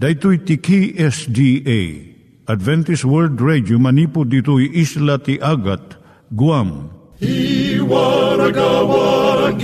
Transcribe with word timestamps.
Daitui 0.00 0.40
tiki 0.40 0.96
SDA 0.96 2.16
Adventist 2.48 3.04
World 3.04 3.36
Radio 3.36 3.76
manipud 3.76 4.32
ditui 4.32 4.72
isla 4.72 5.20
ti 5.20 5.36
Agat 5.36 6.00
Guam. 6.32 6.88
I 7.20 7.76
waragawag 7.84 9.60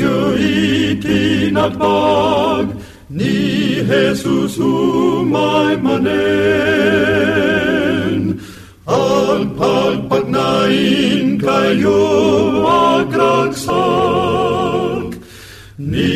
itinatpag 1.00 2.68
ni 3.08 3.80
Jesus 3.80 4.60
umay 4.60 5.80
manen. 5.80 6.04
Ang 8.84 9.56
pagpagnain 9.56 11.40
kayo 11.40 12.04
agkansak 13.00 13.56
ni 15.80 16.15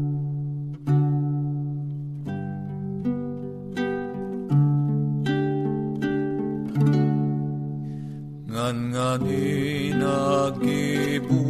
Ngan 8.61 8.93
nga 8.93 9.17
ni 9.17 9.89
nagibus 9.89 11.41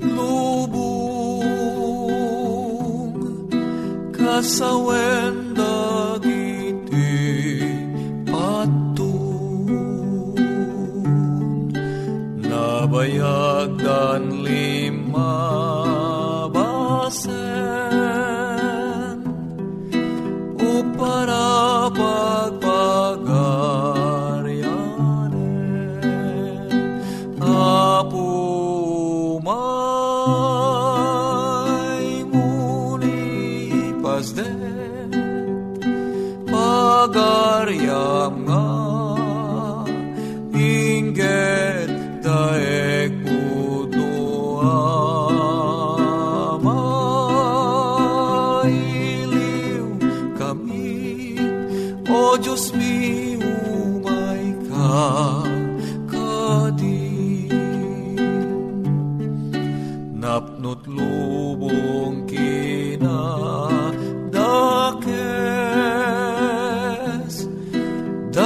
lubong 0.00 1.52
kasawen 4.08 5.52
dagiti 5.52 7.12
patun. 8.24 9.68
Nabayag 12.40 13.76
dan 13.76 14.40
lima 14.48 15.36
basen 16.48 17.41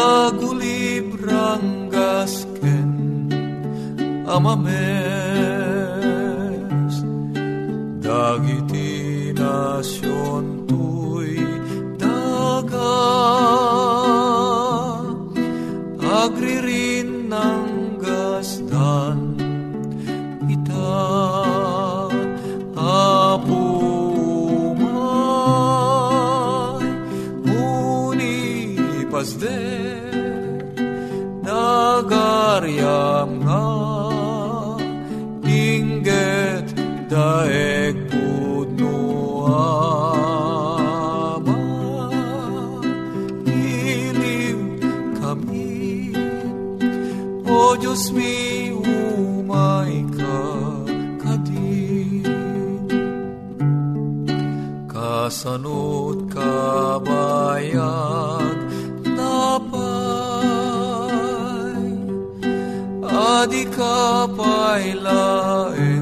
dagulibrang 0.06 1.90
gasken 1.90 2.90
amames 4.34 5.55
kasanot 55.26 56.30
kabayag 56.30 57.74
napay 59.18 60.30
adi 63.02 63.66
ka 63.74 64.30
pailaeng 64.38 65.95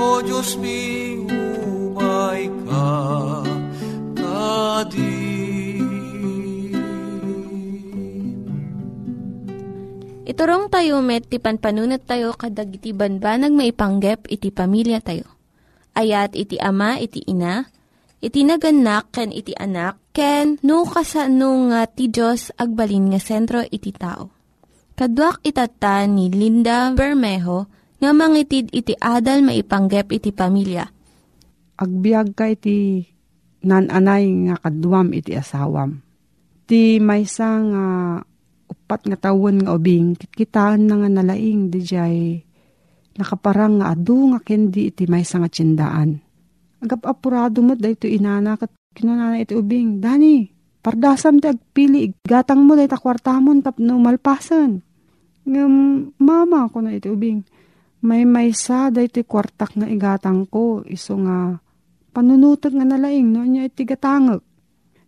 O 0.00 0.24
Diyos 0.24 0.56
mi, 0.56 1.20
umay 1.28 2.48
ka, 2.64 2.88
kadim. 4.16 5.84
Iturong 10.24 10.72
tayo 10.72 11.04
met, 11.04 11.28
ti 11.28 11.36
panpanunat 11.36 12.08
tayo 12.08 12.32
kadag 12.32 12.72
iti 12.72 12.96
banbanag 12.96 13.52
maipanggep 13.52 14.24
iti 14.32 14.48
pamilya 14.48 15.04
tayo. 15.04 15.28
Ayat 15.92 16.32
iti 16.32 16.56
ama, 16.56 16.96
iti 16.96 17.20
ina, 17.28 17.68
iti 18.24 18.40
naganak, 18.48 19.12
ken 19.12 19.36
iti 19.36 19.52
anak, 19.52 20.00
ken 20.16 20.56
nukasanung 20.64 21.68
no, 21.68 21.76
nga 21.76 21.84
ti 21.84 22.08
Diyos 22.08 22.56
agbalin 22.56 23.12
nga 23.12 23.20
sentro 23.20 23.60
iti 23.68 23.92
tao. 23.92 24.32
Kaduak 24.96 25.44
itatan 25.44 26.16
ni 26.16 26.32
Linda 26.32 26.88
Bermejo, 26.96 27.68
nga 28.00 28.10
mangitid 28.16 28.72
iti 28.72 28.96
adal 28.96 29.44
maipanggep 29.44 30.08
iti 30.16 30.32
pamilya. 30.32 30.88
Agbiag 31.80 32.32
ka 32.32 32.48
iti 32.48 33.04
nananay 33.64 34.24
nga 34.48 34.56
kaduam 34.56 35.12
iti 35.12 35.36
asawam. 35.36 36.00
Ti 36.64 36.96
maysa 37.00 37.50
nga 37.60 37.84
upat 38.70 39.06
nga 39.06 39.18
tawon 39.28 39.66
nga 39.66 39.74
ubing, 39.74 40.14
kitkitaan 40.16 40.86
na 40.86 40.94
nga 41.02 41.08
nalaing, 41.10 41.68
di 41.68 41.80
jay, 41.82 42.40
nakaparang 43.18 43.82
nga 43.82 43.92
adu 43.92 44.32
nga 44.34 44.40
kendi 44.40 44.94
iti 44.94 45.04
may 45.10 45.26
nga 45.26 45.50
tsindaan. 45.50 46.22
Agap 46.80 47.04
apurado 47.04 47.60
mo, 47.60 47.74
dahito 47.76 48.08
inana, 48.08 48.56
kat 48.56 48.72
kinanana 48.96 49.42
iti 49.42 49.52
ubing, 49.58 50.00
Dani, 50.00 50.48
pardasam 50.80 51.42
ti 51.42 51.50
agpili, 51.50 52.14
gatang 52.24 52.64
mo 52.64 52.78
dahito 52.78 52.96
kwartamon, 52.96 53.60
tapno 53.60 53.98
malpasan. 53.98 54.80
Ngam, 55.44 55.74
mama 56.22 56.70
ko 56.70 56.78
na 56.80 56.94
iti 56.94 57.10
ubing, 57.10 57.42
may 58.00 58.24
maysa 58.24 58.88
dahito 58.88 59.20
kwartak 59.24 59.76
nga 59.76 59.86
igatang 59.88 60.48
ko, 60.48 60.80
iso 60.88 61.16
nga, 61.20 61.60
panunutag 62.16 62.72
nga 62.72 62.86
nalaing, 62.88 63.28
no 63.28 63.44
niya 63.44 63.68
iti 63.68 63.84
gatangag. 63.84 64.40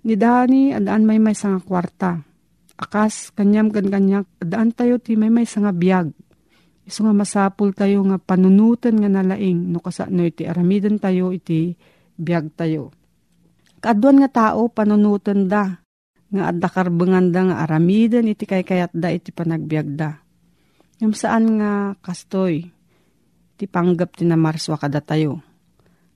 Ni 0.02 0.18
Dani, 0.18 0.74
adaan 0.74 1.06
may 1.06 1.22
may 1.22 1.32
nga 1.32 1.62
kwarta 1.62 2.32
akas 2.82 3.30
kanyam 3.38 3.70
kan 3.70 3.86
kanyak 3.86 4.26
daan 4.42 4.74
tayo 4.74 4.98
ti 4.98 5.14
may 5.14 5.30
may 5.30 5.46
nga 5.46 5.70
biyag. 5.70 6.10
Iso 6.82 7.06
nga 7.06 7.14
masapul 7.14 7.70
tayo 7.70 8.02
nga 8.10 8.18
panunutan 8.18 8.98
nga 8.98 9.06
nalaing 9.06 9.70
no 9.70 9.78
kasano 9.78 10.26
iti 10.26 10.42
aramidan 10.42 10.98
tayo 10.98 11.30
iti 11.30 11.78
biyag 12.18 12.58
tayo. 12.58 12.90
Kaduan 13.78 14.18
nga 14.18 14.30
tao 14.30 14.66
panunutan 14.66 15.46
da 15.46 15.78
nga 16.32 16.42
adda 16.50 16.68
karbengan 16.72 17.30
da 17.30 17.40
nga 17.46 17.56
aramidan 17.62 18.26
iti 18.26 18.48
kay 18.48 18.66
kayat 18.66 18.90
da 18.90 19.14
iti 19.14 19.30
panagbiag 19.30 19.88
da. 19.94 20.18
Yung 20.98 21.14
saan 21.14 21.62
nga 21.62 21.94
kastoy 22.02 22.71
ti 23.56 23.68
panggap 23.68 24.16
ti 24.16 24.24
namarswa 24.26 24.76
kada 24.80 25.00
tayo. 25.00 25.40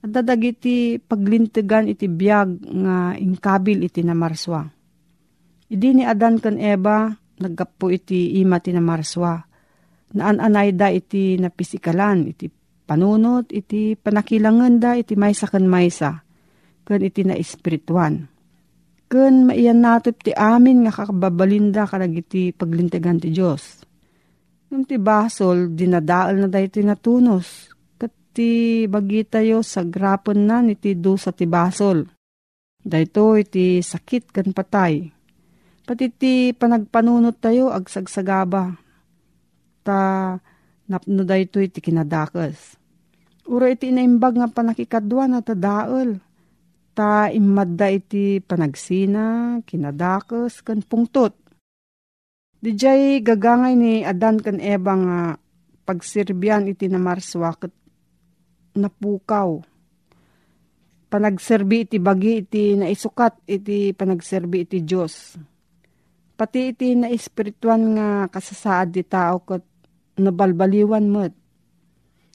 At 0.00 0.12
dadagiti 0.12 1.00
paglintigan 1.02 1.90
iti 1.90 2.06
biyag 2.06 2.48
nga 2.84 3.16
ingkabil 3.16 3.84
iti 3.86 4.04
namarswa 4.04 4.76
Idi 5.66 5.98
ni 5.98 6.06
Adan 6.06 6.38
kan 6.38 6.62
Eva, 6.62 7.10
naggapo 7.42 7.90
iti 7.90 8.38
ima 8.38 8.62
ti 8.62 8.70
na 8.70 8.78
marswa. 8.78 9.34
Naan-anay 10.14 10.70
da 10.78 10.94
iti 10.94 11.34
napisikalan, 11.42 12.30
iti 12.30 12.46
panunot, 12.86 13.50
iti 13.50 13.98
panakilangan 13.98 14.78
da, 14.78 14.94
iti 14.94 15.18
maysa 15.18 15.50
kan 15.50 15.66
maysa, 15.66 16.22
kan 16.86 17.02
iti 17.02 17.26
na 17.26 17.34
espirituan. 17.34 18.30
Kan 19.10 19.50
maiyan 19.50 19.82
natop 19.82 20.22
ti 20.22 20.30
amin 20.34 20.86
nga 20.86 20.94
kakababalinda 20.94 21.90
karag 21.90 22.14
iti 22.14 22.54
paglintegan 22.54 23.18
ti 23.18 23.34
Diyos. 23.34 23.85
Nung 24.66 24.82
ti 24.82 24.98
basol, 24.98 25.70
dinadaal 25.74 26.42
na 26.42 26.48
da 26.50 26.58
iti 26.58 26.82
natunos. 26.82 27.70
Kat 27.94 28.10
ti 28.34 28.82
bagi 28.90 29.22
tayo 29.22 29.62
sa 29.62 29.86
grapon 29.86 30.46
na 30.46 30.58
iti 30.66 30.98
do 30.98 31.14
sa 31.14 31.30
ti 31.30 31.46
basol. 31.46 32.02
Dahito 32.86 33.34
iti 33.34 33.82
sakit 33.82 34.30
kan 34.30 34.54
patay 34.54 35.16
Pati 35.86 36.10
ti 36.10 36.50
panagpanunot 36.50 37.38
tayo 37.38 37.70
agsagsagaba. 37.70 38.74
Ta 39.86 40.34
napno 40.90 41.22
da 41.22 41.38
ito 41.38 41.62
iti 41.62 41.78
kinadakas. 41.78 42.74
Ura 43.46 43.70
iti 43.70 43.94
inaimbag 43.94 44.34
nga 44.34 44.50
panakikadwa 44.50 45.30
na 45.30 45.46
tadaal. 45.46 46.18
Ta 46.90 47.30
imadda 47.30 47.86
iti 47.94 48.42
panagsina, 48.42 49.62
kinadakas, 49.62 50.58
kan 50.66 50.82
pungtot. 50.82 51.38
Dijay 52.60 53.20
gagangay 53.20 53.74
ni 53.76 53.92
Adan 54.02 54.40
kan 54.40 54.58
Eva 54.58 54.94
nga 54.96 55.20
pagsirbyan 55.86 56.66
iti 56.66 56.88
na 56.88 56.98
marswakot 56.98 57.72
napukaw. 58.76 59.60
Panagserbi 61.06 61.86
iti 61.86 61.96
bagi 62.02 62.42
iti 62.42 62.74
naisukat 62.74 63.46
iti 63.46 63.94
panagserbi 63.94 64.66
iti 64.66 64.82
Diyos 64.82 65.38
Pati 66.36 66.68
iti 66.68 66.92
na 66.92 67.08
espirituan 67.08 67.96
nga 67.96 68.28
kasasaad 68.28 68.92
di 68.92 69.00
tao 69.00 69.40
kat 69.40 69.64
nabalbaliwan 70.20 71.08
mo't. 71.08 71.32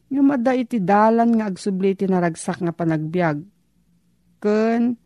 Nga 0.10 0.22
mada 0.26 0.58
iti 0.58 0.82
dalan 0.82 1.38
nga 1.38 1.46
agsubli 1.46 1.94
iti 1.94 2.10
naragsak 2.10 2.66
nga 2.66 2.74
panagbiag. 2.74 3.46
Ken, 4.42 4.98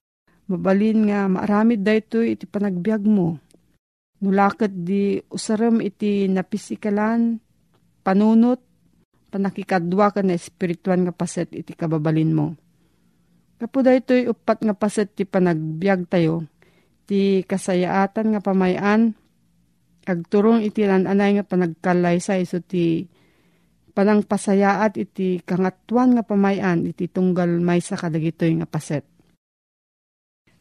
mabalin 0.47 1.12
nga 1.12 1.27
maaramid 1.27 1.83
da 1.83 1.91
ito 1.91 2.23
iti 2.23 2.47
panagbiag 2.47 3.03
mo. 3.03 3.35
Nulakat 4.23 4.71
di 4.71 5.19
usaram 5.27 5.83
iti 5.83 6.29
napisikalan, 6.31 7.39
panunot, 8.06 8.63
panakikadwa 9.27 10.15
ka 10.15 10.23
na 10.23 10.39
espirituan 10.39 11.03
nga 11.03 11.12
paset 11.12 11.51
iti 11.51 11.75
kababalin 11.75 12.31
mo. 12.31 12.47
Kapuda 13.59 13.91
ito'y 13.91 14.31
upat 14.31 14.63
nga 14.63 14.75
paset 14.75 15.12
ti 15.12 15.27
panagbiag 15.27 16.07
tayo, 16.07 16.48
ti 17.03 17.43
kasayaatan 17.43 18.36
nga 18.36 18.41
pamayan 18.41 19.15
agturong 20.05 20.62
iti 20.62 20.86
lananay 20.86 21.41
nga 21.41 21.45
panagkalay 21.45 22.22
sa 22.22 22.38
iso 22.38 22.62
ti 22.62 23.10
panang 23.98 24.22
pasayaat 24.22 25.01
iti 25.01 25.41
kangatuan 25.41 26.13
nga 26.13 26.24
pamayan 26.24 26.86
iti 26.86 27.10
tunggal 27.10 27.50
may 27.60 27.81
sa 27.81 27.98
kadagitoy 27.98 28.53
nga 28.62 28.69
paset. 28.69 29.03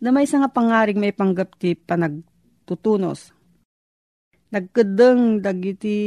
Na 0.01 0.11
may 0.11 0.25
nga 0.25 0.51
pangaring 0.51 1.01
may 1.01 1.13
panggap 1.13 1.57
ti 1.61 1.77
panagtutunos. 1.77 3.33
Nagkadeng 4.55 5.43
dagiti 5.43 5.99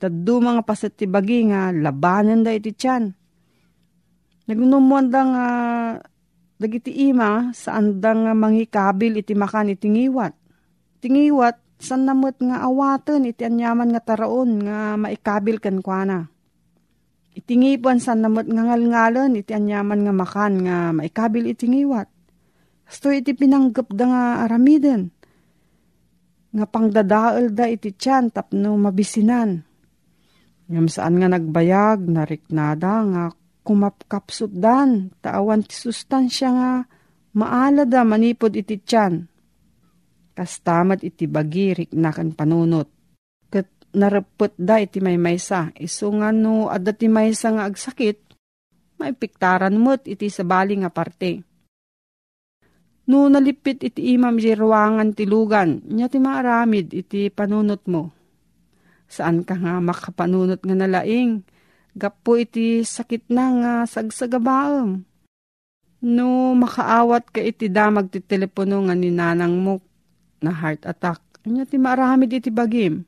daddu 0.00 0.40
mga 0.40 0.64
paset 0.64 0.96
ti 0.96 1.04
bagi 1.04 1.44
nga 1.52 1.68
labanan 1.68 2.40
da 2.40 2.48
iti 2.56 2.72
tiyan. 2.72 3.12
Nagnumuan 4.48 5.12
da 5.12 5.20
nga 5.20 5.46
Dagiti 6.60 7.08
ima, 7.08 7.48
saan 7.56 8.04
da 8.04 8.12
nga 8.12 8.36
mangikabil 8.36 9.24
iti 9.24 9.32
makan 9.32 9.72
iti 9.72 9.88
ngiwat. 9.88 10.36
Tingiwat, 11.00 11.56
san 11.80 12.04
namot 12.04 12.36
nga 12.36 12.60
awaten 12.68 13.24
iti 13.24 13.48
anyaman 13.48 13.96
nga 13.96 14.04
taraon 14.04 14.60
nga 14.68 15.00
maikabil 15.00 15.56
kan 15.56 15.80
kuana. 15.80 16.28
Itingipan 17.32 17.96
san 17.96 18.20
namot 18.20 18.44
nga 18.44 18.60
ngalngalan 18.60 19.40
iti 19.40 19.56
anyaman 19.56 20.04
nga 20.04 20.12
makan 20.12 20.52
nga 20.68 20.76
maikabil 20.92 21.48
iti 21.48 21.64
ngiwat. 21.64 22.12
Sto 22.84 23.08
iti 23.08 23.32
pinanggap 23.32 23.88
da 23.96 24.04
nga 24.04 24.22
aramiden. 24.44 25.08
Nga 26.50 26.66
pangdadaal 26.66 27.54
da 27.54 27.70
iti 27.70 27.94
tiyan 27.94 28.34
tapno 28.34 28.74
mabisinan. 28.74 29.62
Ngam 30.70 30.86
saan 30.90 31.18
nga 31.18 31.28
nagbayag, 31.30 32.06
nariknada 32.06 32.94
nga 33.06 33.24
kumapkapsot 33.66 34.54
dan, 34.54 35.14
taawan 35.22 35.62
ti 35.62 35.74
sustansya 35.74 36.48
nga, 36.50 36.72
maala 37.38 37.86
da 37.86 38.02
manipod 38.02 38.54
iti 38.54 38.78
tiyan. 38.78 39.26
Kastamat 40.34 41.06
iti 41.06 41.26
bagirik 41.26 41.94
na 41.94 42.10
kan 42.14 42.34
panunot. 42.34 42.86
Kat 43.50 43.66
narapot 43.94 44.54
da 44.58 44.78
iti 44.78 45.02
may 45.02 45.18
maysa, 45.18 45.74
iso 45.78 46.10
nga 46.18 46.30
no 46.34 46.70
adda 46.70 46.94
ti 46.94 47.06
maysa 47.06 47.50
nga 47.54 47.66
agsakit, 47.66 48.18
may 48.98 49.14
piktaran 49.14 49.74
mo't 49.74 50.06
iti 50.06 50.30
sabali 50.30 50.78
nga 50.82 50.90
parte. 50.90 51.49
No 53.10 53.26
nalipit 53.26 53.82
iti 53.82 54.14
imam 54.14 54.38
di 54.38 54.54
ruangan 54.54 55.10
ti 55.18 55.26
lugan, 55.26 55.82
ti 55.82 56.18
maaramid 56.22 56.94
iti 56.94 57.26
panunot 57.26 57.82
mo. 57.90 58.14
Saan 59.10 59.42
ka 59.42 59.58
nga 59.58 59.82
makapanunot 59.82 60.62
nga 60.62 60.76
nalaing, 60.78 61.42
Gapo 61.90 62.38
iti 62.38 62.86
sakit 62.86 63.34
na 63.34 63.44
nga 63.50 63.72
sagsagabaam. 63.82 65.02
No 66.06 66.54
makaawat 66.54 67.34
ka 67.34 67.42
iti 67.42 67.66
damag 67.66 68.14
ti 68.14 68.22
telepono 68.22 68.86
nga 68.86 68.94
ni 68.94 69.10
nanang 69.10 69.58
mo 69.58 69.82
na 70.38 70.54
heart 70.54 70.86
attack. 70.86 71.18
Anya 71.42 71.66
ti 71.66 71.76
maramid 71.82 72.30
iti 72.30 72.48
bagim. 72.48 73.02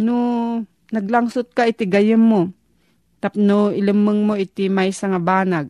No 0.00 0.16
naglangsot 0.90 1.52
ka 1.52 1.68
iti 1.68 1.84
gayem 1.84 2.18
mo. 2.18 2.48
Tapno 3.20 3.68
ilamang 3.70 4.20
mo 4.24 4.34
iti 4.34 4.72
may 4.72 4.90
nga 4.90 5.20
banag. 5.20 5.68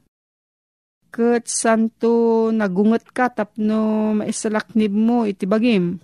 Kat 1.14 1.46
santo 1.46 2.50
nagungot 2.50 3.06
ka 3.14 3.30
tapno 3.30 4.10
maisalaknib 4.18 4.90
mo 4.90 5.22
iti 5.22 5.46
bagim. 5.46 6.02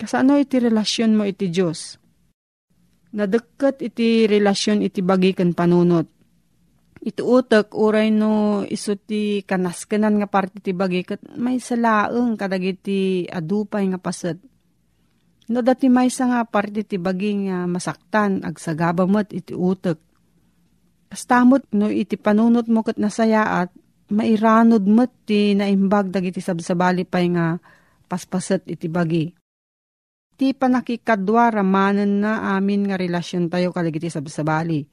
Kasano 0.00 0.40
iti 0.40 0.56
relasyon 0.56 1.12
mo 1.12 1.28
iti 1.28 1.52
Diyos? 1.52 2.00
Nadagkat 3.12 3.84
iti 3.84 4.24
relasyon 4.24 4.80
iti 4.80 5.04
bagi 5.04 5.36
kan 5.36 5.52
panunot. 5.52 6.08
Iti 7.04 7.20
utak 7.20 7.76
uray 7.76 8.08
no 8.08 8.64
iso 8.64 8.96
ti 8.96 9.44
kanaskanan 9.44 10.24
nga 10.24 10.28
parte 10.32 10.64
ti 10.64 10.72
bagi 10.72 11.04
kat 11.04 11.36
may 11.36 11.60
salaeng 11.60 12.40
kadag 12.40 12.64
iti 12.64 13.28
adupay 13.28 13.84
nga 13.92 14.00
paset. 14.00 14.40
No 15.52 15.60
dati 15.60 15.92
may 15.92 16.08
nga 16.08 16.48
parte 16.48 16.80
ti 16.80 16.96
baging 16.96 17.52
uh, 17.52 17.68
masaktan 17.68 18.40
ag 18.40 18.56
sagabamot 18.56 19.28
iti 19.36 19.52
utek. 19.52 20.00
Kastamot 21.12 21.68
no 21.76 21.92
iti 21.92 22.16
panunot 22.16 22.72
mo 22.72 22.80
kat 22.80 22.96
nasayaat 22.96 23.84
mairanod 24.12 24.84
met 24.86 25.10
ti 25.26 25.54
naimbag 25.58 26.14
dagiti 26.14 26.38
sabsabali 26.38 27.02
pay 27.02 27.26
nga 27.34 27.58
paspaset 28.06 28.62
iti 28.70 28.86
bagi. 28.86 29.30
Ti 30.36 30.52
panakikadwa 30.52 31.48
ramanan 31.48 32.20
na 32.20 32.54
amin 32.54 32.86
nga 32.86 33.00
relasyon 33.00 33.48
tayo 33.48 33.72
kalagiti 33.72 34.12
sabsabali. 34.12 34.84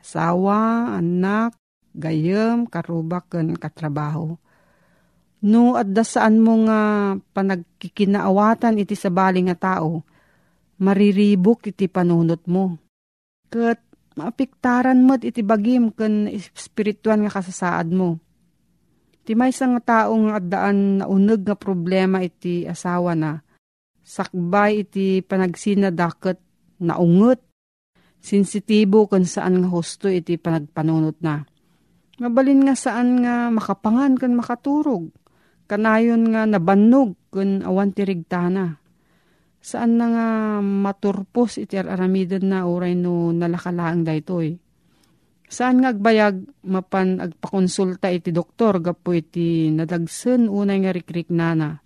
Asawa, 0.00 0.94
anak, 0.96 1.52
gayem, 1.92 2.64
karubak, 2.64 3.28
ken 3.28 3.52
katrabaho. 3.58 4.40
No, 5.44 5.78
at 5.78 5.92
saan 6.02 6.42
mo 6.42 6.66
nga 6.66 7.14
panagkikinaawatan 7.14 8.82
iti 8.82 8.98
sabali 8.98 9.46
nga 9.46 9.54
tao, 9.54 10.02
mariribok 10.82 11.70
iti 11.70 11.86
panunot 11.86 12.42
mo. 12.50 12.74
Kat 13.46 13.78
maapiktaran 14.18 14.98
mo't 14.98 15.22
iti 15.22 15.46
bagim 15.46 15.94
ken 15.94 16.26
espirituan 16.26 17.22
nga 17.22 17.38
kasasaad 17.38 17.94
mo. 17.94 18.18
Ti 19.28 19.36
may 19.36 19.52
nga 19.52 19.82
tao 19.84 20.16
nga 20.24 20.40
addaan 20.40 20.78
na 20.96 21.04
uneg 21.04 21.44
nga 21.44 21.52
problema 21.52 22.24
iti 22.24 22.64
asawa 22.64 23.12
na, 23.12 23.36
sakbay 24.00 24.88
iti 24.88 25.20
panagsinadaket 25.20 26.40
na 26.80 26.96
unget, 26.96 27.36
sensitibo 28.24 29.04
kung 29.04 29.28
saan 29.28 29.60
nga 29.60 29.68
husto 29.68 30.08
iti 30.08 30.40
panagpanunot 30.40 31.20
na. 31.20 31.44
Mabalin 32.16 32.64
nga 32.64 32.72
saan 32.72 33.20
nga 33.20 33.52
makapangan 33.52 34.16
kan 34.16 34.32
makaturog 34.32 35.12
kanayon 35.68 36.32
nga 36.32 36.48
nabannog 36.48 37.12
kun 37.28 37.60
awan 37.60 37.92
tirigtana. 37.92 38.80
Saan 39.60 40.00
na 40.00 40.06
nga 40.08 40.26
maturpos 40.64 41.60
iti 41.60 41.76
aramidan 41.76 42.48
na 42.48 42.64
oray 42.64 42.96
no 42.96 43.28
nalakalaang 43.36 44.08
daytoy. 44.08 44.56
Saan 45.48 45.80
nga 45.80 45.96
agbayag 45.96 46.44
mapan 46.68 47.24
agpakonsulta 47.24 48.12
iti 48.12 48.28
doktor 48.36 48.84
gapo 48.84 49.16
iti 49.16 49.72
nadagsen 49.72 50.44
unay 50.44 50.84
nga 50.84 50.92
rikrik 50.92 51.32
nana. 51.32 51.80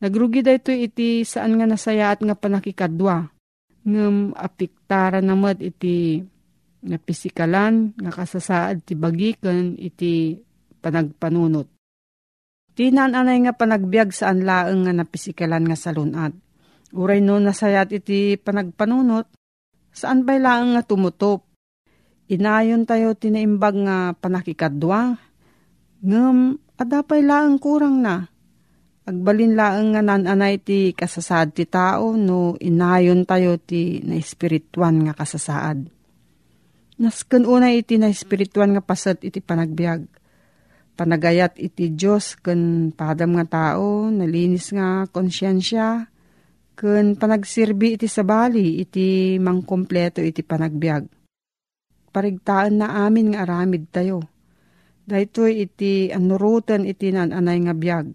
Nagrugi 0.00 0.40
daytoy 0.40 0.88
iti 0.88 1.20
saan 1.22 1.60
nga 1.60 1.68
nasayaat 1.68 2.24
nga 2.24 2.32
panakikadwa. 2.32 3.28
Ngem 3.84 4.32
apiktara 4.32 5.20
namad 5.20 5.60
iti 5.60 6.24
nga 6.82 6.98
pisikalan 6.98 7.92
nga 7.94 8.10
kasasaad 8.10 8.88
ti 8.88 8.96
bagikan 8.96 9.76
iti 9.76 10.40
panagpanunot. 10.80 11.68
Tinan 12.72 13.12
anay 13.12 13.44
nga 13.44 13.52
panagbiag 13.52 14.16
saan 14.16 14.48
laeng 14.48 14.88
nga 14.88 14.96
napisikalan 14.96 15.68
nga 15.68 15.76
salunat. 15.76 16.32
Uray 16.96 17.20
no 17.20 17.36
nasayat 17.36 17.92
iti 17.92 18.40
panagpanunot, 18.40 19.28
saan 19.92 20.24
bay 20.24 20.40
laeng 20.40 20.72
nga 20.72 20.82
tumutop. 20.84 21.51
Inayon 22.32 22.88
tayo 22.88 23.12
tinaimbag 23.12 23.76
nga 23.84 24.16
panakikadwa. 24.16 25.20
Ngem, 26.00 26.56
adapay 26.80 27.20
laeng 27.20 27.60
kurang 27.60 28.00
na. 28.00 28.32
Agbalin 29.04 29.52
laeng 29.52 29.92
nga 29.92 30.00
nananay 30.00 30.56
ti 30.56 30.96
kasasaad 30.96 31.52
ti 31.52 31.68
tao 31.68 32.16
no 32.16 32.56
inayon 32.56 33.28
tayo 33.28 33.60
ti 33.60 34.00
na 34.00 34.16
espirituan 34.16 35.04
nga 35.04 35.12
kasasaad. 35.12 35.92
Nasken 36.96 37.44
unay 37.44 37.84
iti 37.84 38.00
na 38.00 38.08
espirituan 38.08 38.72
nga 38.72 38.80
pasat 38.80 39.20
iti 39.26 39.44
panagbiag 39.44 40.22
panagayat 40.96 41.56
iti 41.58 41.92
Diyos 41.92 42.36
ken 42.38 42.92
padam 42.92 43.34
nga 43.36 43.46
tao, 43.48 44.12
nalinis 44.12 44.70
nga 44.70 45.08
konsyensya, 45.08 46.06
ken 46.76 47.16
panagsirbi 47.16 47.96
iti 47.96 48.06
sabali 48.06 48.80
iti 48.80 49.36
mangkompleto 49.40 50.20
iti 50.22 50.44
panagbiag. 50.44 51.21
Parigtaan 52.12 52.84
na 52.84 53.08
amin 53.08 53.32
nga 53.32 53.48
aramid 53.48 53.88
tayo. 53.88 54.20
Daytoy 55.08 55.66
iti 55.66 56.12
anurutan 56.12 56.84
iti 56.84 57.10
nananay 57.10 57.58
nga 57.66 57.74
biag. 57.74 58.06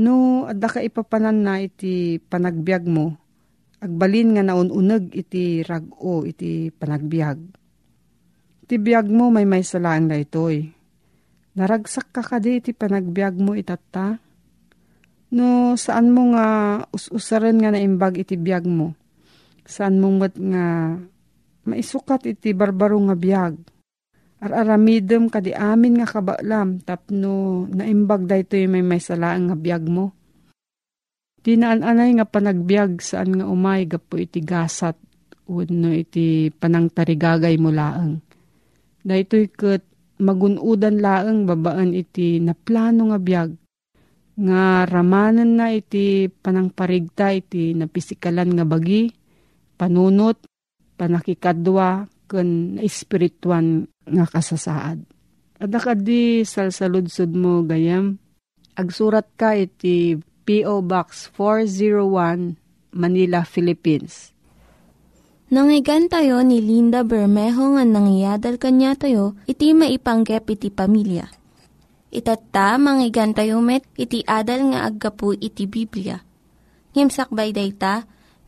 No, 0.00 0.48
adda 0.48 0.68
ka 0.72 0.80
ipapanan 0.80 1.44
na 1.44 1.60
iti 1.60 2.16
panagbiag 2.16 2.88
mo, 2.88 3.12
agbalin 3.84 4.34
nga 4.34 4.42
naununeg 4.42 5.12
iti 5.12 5.60
rago 5.60 6.24
iti 6.24 6.72
panagbiag. 6.72 7.38
Iti 8.64 8.74
biag 8.80 9.06
mo 9.12 9.28
may 9.28 9.44
may 9.44 9.60
salaang 9.60 10.08
daytoy 10.08 10.82
Naragsak 11.52 12.16
ka 12.16 12.24
kadi 12.24 12.64
iti 12.64 12.72
panagbiag 12.72 13.36
mo 13.36 13.52
itata? 13.52 14.16
No, 15.28 15.76
saan 15.76 16.08
mo 16.08 16.32
nga 16.32 16.46
us-usaran 16.96 17.60
nga 17.60 17.68
naimbag 17.68 18.16
iti 18.16 18.40
biag 18.40 18.64
mo? 18.64 18.96
Saan 19.68 20.00
mo 20.00 20.08
mat 20.16 20.32
nga 20.32 20.96
maisukat 21.68 22.26
iti 22.28 22.54
barbaro 22.56 22.98
nga 23.08 23.16
biag? 23.16 23.54
Ar-aramidem 24.42 25.30
kadi 25.30 25.54
amin 25.54 26.02
nga 26.02 26.08
kabalam 26.10 26.82
tapno 26.82 27.62
naimbag 27.70 28.26
daytoy 28.26 28.66
may 28.66 28.82
may 28.82 28.98
salaang 28.98 29.50
nga 29.52 29.56
biag 29.56 29.86
mo. 29.86 30.10
Tinaan-anay 31.42 32.18
nga 32.18 32.26
panagbiag 32.26 32.98
saan 32.98 33.38
nga 33.38 33.46
umay 33.46 33.86
gapo 33.86 34.18
iti 34.18 34.42
gasat 34.42 34.98
no 35.52 35.90
iti 35.92 36.48
panangtarigagay 36.48 37.54
mo 37.58 37.70
laang. 37.70 38.18
Daytoy 39.02 39.50
ket 39.50 39.84
magunudan 40.22 41.02
laeng 41.02 41.46
babaan 41.46 41.94
iti 41.94 42.38
naplano 42.38 43.10
nga 43.10 43.18
biag 43.18 43.50
nga 44.32 44.88
ramanan 44.88 45.60
na 45.60 45.70
iti 45.70 46.26
panangparigta 46.26 47.36
iti 47.36 47.76
napisikalan 47.76 48.56
nga 48.56 48.64
bagi, 48.64 49.12
panunot, 49.76 50.40
panakikadwa, 50.96 52.06
ken 52.28 52.80
espirituan 52.80 53.88
nga 54.04 54.24
kasasaad. 54.26 55.04
Ada 55.62 55.94
di 55.94 56.42
salsaludsod 56.42 57.32
mo 57.38 57.62
gayam, 57.62 58.18
agsurat 58.74 59.28
ka 59.38 59.54
iti 59.54 60.18
P.O. 60.42 60.82
Box 60.82 61.30
401 61.38 62.58
Manila, 62.98 63.46
Philippines 63.46 64.32
Nangyigan 65.52 66.08
tayo 66.08 66.40
ni 66.40 66.64
Linda 66.64 67.04
Bermejo 67.04 67.76
nga 67.76 67.84
nangyadal 67.84 68.56
kanya 68.56 68.96
tayo, 68.96 69.36
iti 69.44 69.76
maipanggep 69.76 70.48
iti 70.48 70.72
pamilya. 70.72 71.28
Itatta, 72.08 72.80
manggigan 72.80 73.36
tayo 73.36 73.60
met, 73.60 73.84
iti 74.00 74.24
adal 74.24 74.72
nga 74.72 74.88
aggapu 74.88 75.36
iti 75.36 75.68
Biblia. 75.68 76.24
Ngimsakbay 76.96 77.52
day 77.52 77.68
ta, 77.76 78.08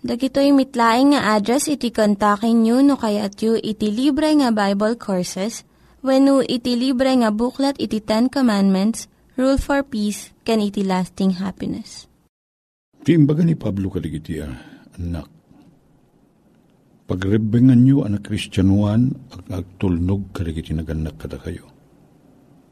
Dagitoy 0.00 0.56
mitlaing 0.56 1.12
nga 1.12 1.36
address 1.36 1.68
iti 1.68 1.92
kontakin 1.92 2.64
nyo 2.64 2.80
no 2.80 2.96
kayat 2.96 3.36
yu 3.44 3.60
iti 3.60 3.92
libre 3.92 4.32
nga 4.32 4.48
Bible 4.48 4.96
Courses 4.96 5.68
when 6.00 6.24
iti 6.48 6.72
libre 6.72 7.12
nga 7.20 7.28
buklat 7.28 7.76
iti 7.76 8.00
Ten 8.00 8.32
Commandments, 8.32 9.12
Rule 9.36 9.60
for 9.60 9.84
Peace, 9.84 10.32
can 10.48 10.64
iti 10.64 10.80
lasting 10.80 11.36
happiness. 11.36 12.08
Ti 13.04 13.16
ni 13.16 13.56
Pablo 13.56 13.92
kaligiti 13.92 14.40
ah, 14.40 14.56
anak 14.96 15.40
Pagrebengan 17.10 17.82
nyo 17.82 18.06
ang 18.06 18.22
kristyanuan 18.22 19.10
ang 19.34 19.50
agtulnog 19.50 20.30
karigiti 20.30 20.70
naganak 20.70 21.18
kada 21.18 21.42
kayo. 21.42 21.66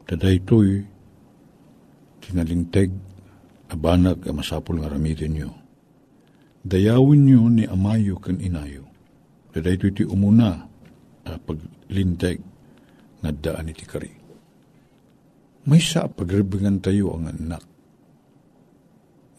Tada 0.07 0.31
ito'y 0.31 0.79
tinalingteg 2.23 2.87
abanag 3.67 4.23
ang 4.23 4.39
masapol 4.39 4.79
nga 4.79 4.95
ramitin 4.95 5.35
nyo. 5.35 5.51
Dayawin 6.69 7.25
nyo 7.25 7.49
ni 7.49 7.65
amayo 7.65 8.21
kan 8.21 8.37
inayo. 8.37 8.85
Tada 9.49 9.73
ito'y 9.73 9.93
ti 9.97 10.03
umuna 10.05 10.53
a 11.25 11.31
paglinteg 11.41 12.37
nga 13.25 13.31
daan 13.33 13.73
iti 13.73 13.85
kari. 13.89 14.13
May 15.65 15.81
sa 15.81 16.05
pagrebengan 16.05 16.77
tayo 16.77 17.17
ang 17.17 17.33
anak. 17.33 17.63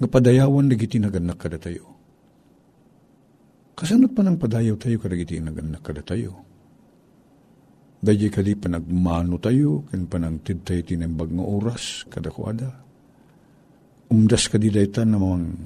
Nga 0.02 0.08
padayawan 0.10 0.66
nagiti 0.66 0.98
naganak 0.98 1.38
kada 1.38 1.62
tayo 1.62 2.00
Kasanot 3.80 4.12
pa 4.12 4.20
ng 4.20 4.36
padayaw 4.36 4.76
tayo 4.76 5.00
karagiti 5.00 5.40
naganak 5.40 5.80
kada 5.80 6.04
tayo. 6.04 6.36
Dahil 7.96 8.28
kadi 8.28 8.52
panagmano 8.52 9.40
tayo, 9.40 9.88
kan 9.88 10.04
panangtid 10.04 10.68
tayo 10.68 10.84
tinembag 10.84 11.32
nga 11.32 11.40
oras, 11.40 12.04
kada 12.12 12.28
kuada. 12.28 12.68
Umdas 14.12 14.52
kadi 14.52 14.68
dayta 14.68 15.08
namang 15.08 15.56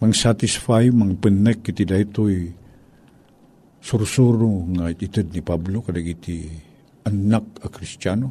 mang 0.00 0.12
satisfy, 0.12 0.92
mang 0.92 1.16
penek 1.16 1.72
iti 1.72 1.88
daytoy 1.88 2.52
sursuro 3.80 4.66
nga 4.76 4.90
itid 4.90 5.30
ni 5.32 5.40
Pablo 5.40 5.80
kadag 5.80 6.04
iti 6.04 6.44
anak 7.06 7.62
a 7.62 7.68
kristyano. 7.70 8.28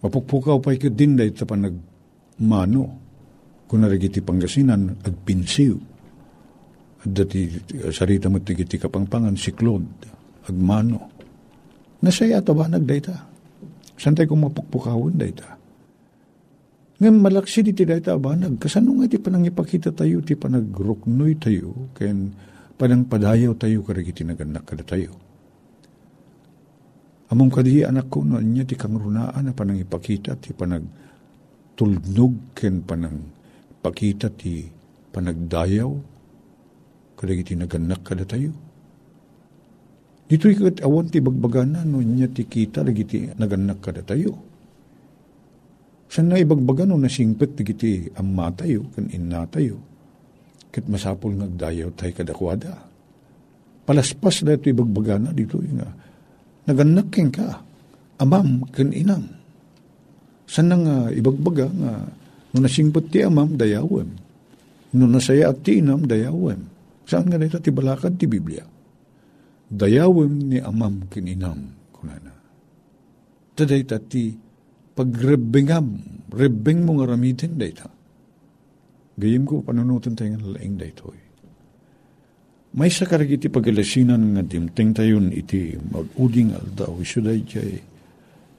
Mapukpukaw 0.00 0.60
pa 0.60 0.72
ikid 0.72 0.96
din 0.96 1.16
dahil 1.16 1.36
pa 1.36 1.56
nagmano 1.56 2.84
kung 3.68 3.80
narigiti 3.84 4.24
pangasinan 4.24 5.00
agpinsiw. 5.04 5.76
At 7.00 7.10
dati 7.12 7.48
sarita 7.92 8.28
mo 8.28 8.40
tigiti 8.40 8.76
kapangpangan 8.76 9.36
si 9.36 9.52
Claude 9.52 10.08
agmano. 10.48 10.98
Nasaya 12.00 12.40
ata 12.40 12.56
ba 12.56 12.68
nagdayta? 12.68 13.16
Santay 14.00 14.24
kong 14.24 14.48
mapukpukawon 14.48 15.20
dayta. 15.20 15.59
Ngayon 17.00 17.16
malaksi 17.16 17.64
di 17.64 17.72
ti 17.72 17.88
dayta 17.88 18.20
ba 18.20 18.36
nagkasano 18.36 19.00
nga 19.00 19.08
ti 19.08 19.16
panang 19.16 19.48
ipakita 19.48 19.88
tayo 19.96 20.20
ti 20.20 20.36
panagruknoy 20.36 21.32
tayo 21.40 21.88
ken 21.96 22.28
panang 22.76 23.08
padayaw 23.08 23.56
tayo 23.56 23.80
karigiti 23.80 24.20
naganak 24.20 24.68
kada 24.68 24.84
tayo. 24.84 25.16
Among 27.32 27.48
kadi 27.48 27.88
anak 27.88 28.12
ko 28.12 28.20
no 28.20 28.36
niya 28.36 28.68
ti 28.68 28.76
kang 28.76 29.00
runaan 29.00 29.48
na 29.48 29.56
panang 29.56 29.80
ti 29.80 30.50
panag 30.52 30.84
tulnog 31.72 32.52
ken 32.52 32.84
panang 32.84 33.16
pakita 33.80 34.28
ti 34.36 34.68
panagdayaw 35.08 35.90
kadagiti 37.16 37.56
naganak 37.56 38.04
kada 38.04 38.28
tayo. 38.28 38.52
Dito 40.28 40.52
ikat 40.52 40.84
awan 40.84 41.08
ti 41.08 41.24
bagbagana 41.24 41.80
no 41.88 42.04
niya 42.04 42.28
ti 42.28 42.44
kita 42.44 42.84
dagiti 42.84 43.32
naganak 43.40 43.80
kada 43.80 44.04
tayo. 44.04 44.49
San 46.10 46.26
na 46.26 46.42
ibagbagan 46.42 46.90
no 46.90 46.98
nasingpet 46.98 47.54
dagiti 47.54 48.10
amma 48.18 48.50
tayo 48.50 48.90
kan 48.90 49.06
inna 49.14 49.46
tayo 49.46 49.78
Kat 50.70 50.86
masapol 50.86 51.34
nagdayaw 51.34 51.90
tayo 51.98 52.12
kadakwada. 52.14 52.78
Palaspas 53.82 54.46
na 54.46 54.54
ito 54.54 54.70
ibagbagana 54.70 55.34
dito 55.34 55.58
nga. 55.58 55.90
Naganak 56.70 57.10
ka. 57.34 57.58
Amam 58.22 58.62
kan 58.70 58.94
inam. 58.94 59.26
Sana 60.46 60.78
nga 60.78 60.96
ibagbaga 61.10 61.66
nga 61.66 61.92
no 62.54 62.56
nasingpot 62.62 63.10
ti 63.10 63.26
amam 63.26 63.58
dayawem. 63.58 64.14
No 64.94 65.10
nasaya 65.10 65.50
at 65.50 65.66
ti 65.66 65.82
inam 65.82 66.06
dayawem. 66.06 66.62
Saan 67.02 67.26
nga 67.26 67.38
dito 67.38 67.58
ti 67.58 67.74
balakad 67.74 68.14
ti 68.14 68.30
Biblia? 68.30 68.62
Dayawem 69.70 70.54
ni 70.54 70.58
amam 70.62 71.10
kininam 71.10 71.58
kunana. 71.90 72.34
Taday 73.58 73.82
ti 74.06 74.49
pagrebengam, 75.00 75.96
rebeng 76.28 76.84
mo 76.84 77.00
nga 77.00 77.16
ramitin 77.16 77.56
dayta 77.56 77.88
Gayim 79.20 79.44
ko 79.44 79.60
panunutan 79.60 80.16
tayo 80.16 80.32
nga 80.32 80.56
laing 80.56 80.80
daytoy. 80.80 81.18
May 82.72 82.88
sa 82.88 83.04
karagiti 83.04 83.52
pagalasinan 83.52 84.32
nga 84.32 84.42
dimteng 84.46 84.96
tayon 84.96 85.28
iti 85.28 85.76
mag-uding 85.76 86.56
aldaw 86.56 86.96
iso 87.02 87.20
day 87.20 87.44
jay 87.44 87.76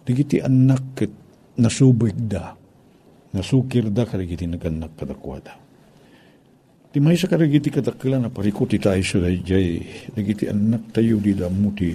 digiti 0.05 0.37
anak 0.37 0.93
ket 0.93 1.13
nasubig 1.57 2.13
da 2.13 2.53
nasukir 3.33 3.89
da 3.89 4.05
karagiti 4.05 4.45
naganak 4.45 4.93
kadakwada. 4.93 5.57
Ti 6.91 6.99
may 6.99 7.17
sa 7.17 7.31
karagiti 7.31 7.71
katakila 7.71 8.19
na 8.21 8.29
parikuti 8.29 8.77
tayo 8.77 9.01
iso 9.01 9.17
day 9.17 9.41
jay 9.41 9.81
digiti 10.13 10.45
anak 10.45 10.93
tayo 10.93 11.17
di 11.17 11.33
damu 11.33 11.73
ti 11.73 11.89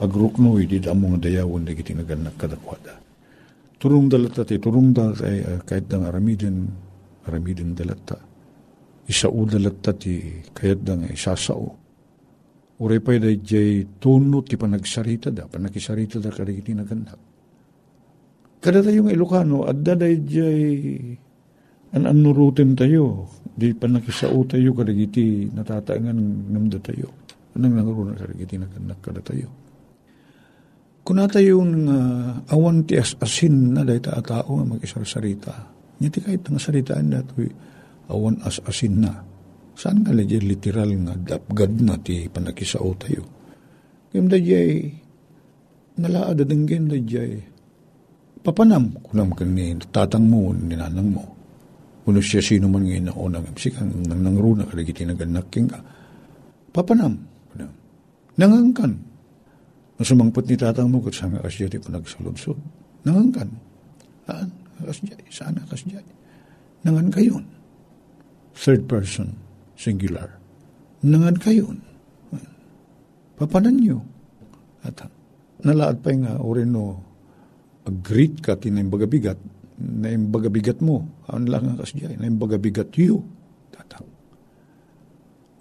agruknoy 0.00 0.64
di 0.64 0.80
damu 0.80 1.12
nga 1.12 1.28
dayawon 1.28 1.66
digiti 1.66 1.92
naganak 1.92 2.40
kadakwada. 2.40 3.11
Turong 3.82 4.06
dalata 4.06 4.46
ti 4.46 4.62
turong 4.62 4.94
dalata 4.94 5.26
eh, 5.26 5.58
kahit 5.66 5.90
ng 5.90 6.06
aramidin 6.06 6.56
aramidin 7.26 7.74
dalatta. 7.74 8.14
Isao 9.10 9.42
dalatta 9.42 9.90
ti 9.98 10.38
kayat 10.54 10.86
da 10.86 10.94
nga 10.94 11.10
isasao. 11.10 11.66
Uray 12.78 13.02
pa 13.02 13.18
da 13.18 13.26
jay 13.34 13.82
tuno 13.98 14.46
ti 14.46 14.54
panagsarita 14.54 15.34
da, 15.34 15.50
panakisarita 15.50 16.22
da 16.22 16.30
karigiti 16.30 16.78
na 16.78 16.86
ganda. 16.86 17.18
Kada 18.62 18.86
tayo 18.86 19.02
nga 19.02 19.14
Ilocano, 19.18 19.66
adda 19.66 19.98
da 19.98 20.06
jay 20.06 21.18
an 21.90 22.06
anurutin 22.06 22.78
tayo, 22.78 23.26
di 23.50 23.74
panakisao 23.74 24.46
tayo 24.46 24.78
karigiti 24.78 25.50
natataangan 25.50 26.18
namda 26.54 26.78
tayo. 26.78 27.10
Anong 27.58 27.74
nangaro 27.74 28.02
na 28.06 28.14
karigiti 28.14 28.62
na 28.62 28.70
ganda 28.70 28.94
kada 29.02 29.18
tayo. 29.26 29.61
Kuna 31.02 31.26
tayo 31.26 31.66
nga 31.66 31.98
uh, 32.46 32.54
awan 32.54 32.86
ti 32.86 32.94
as-asin 32.94 33.74
na 33.74 33.82
dahi 33.82 33.98
ta 33.98 34.22
tao 34.22 34.62
nga 34.62 34.66
mag-isarsarita 34.78 35.72
Ngiti 36.02 36.18
kahit 36.18 36.42
ang 36.50 36.58
salitaan 36.58 37.14
na 37.14 37.22
ito, 37.22 37.46
awan 38.10 38.42
as-asin 38.42 39.06
na. 39.06 39.22
Saan 39.78 40.02
nga 40.02 40.10
lagi 40.10 40.42
literal 40.42 40.90
nga 41.06 41.14
dapgad 41.14 41.78
na 41.78 41.94
ti 41.94 42.26
panakisao 42.26 42.90
tayo. 42.98 43.22
Kaya 44.10 44.26
da 44.26 44.38
jay, 44.42 44.90
nalaad 46.02 46.42
adenggen 46.42 46.90
da 46.90 46.98
jay, 46.98 47.38
papanam 48.42 48.98
kunam 48.98 49.30
kang 49.30 49.54
ni 49.54 49.78
tatang 49.94 50.26
mo, 50.26 50.50
ni 50.50 50.74
nanang 50.74 51.06
mo. 51.14 51.24
Kuno 52.02 52.18
siya 52.18 52.42
sino 52.42 52.66
man 52.66 52.82
ngayon 52.82 53.06
na 53.06 53.14
unang 53.14 53.46
sikan, 53.54 53.86
nang 54.10 54.26
nangruna 54.26 54.66
ka 54.66 54.74
lagi 54.74 54.90
tinaganak 54.90 55.54
ka. 55.54 55.78
Papanam. 56.74 57.14
Nangangkan. 58.32 59.11
Nasumangpot 60.02 60.50
ni 60.50 60.58
tatang 60.58 60.90
mo, 60.90 60.98
kat 60.98 61.14
sanga 61.14 61.38
kasya 61.38 61.70
ti 61.70 61.78
panagsaludsod. 61.78 62.58
Nangangkan. 63.06 63.54
Haan? 64.26 64.50
kasjay, 64.82 65.22
sana 65.30 65.62
kasjay. 65.70 66.02
Nangan 66.82 67.14
kayon. 67.14 67.46
Third 68.58 68.90
person, 68.90 69.38
singular. 69.78 70.42
Nangan 71.06 71.38
kayon. 71.38 71.78
Papanan 73.38 73.78
nyo. 73.78 74.02
At 74.82 75.06
nalaad 75.62 76.02
pa 76.02 76.10
nga, 76.10 76.42
orin 76.42 76.74
no, 76.74 76.98
agreet 77.86 78.42
ka 78.42 78.58
tinayimbagabigat, 78.58 79.38
na 79.78 80.10
imbagabigat 80.10 80.82
mo, 80.82 81.22
ang 81.30 81.46
lang 81.46 81.62
nga 81.62 81.86
kasjay, 81.86 82.18
na 82.18 82.26
imbagabigat 82.26 82.90
you. 82.98 83.22
Tatang. 83.70 84.10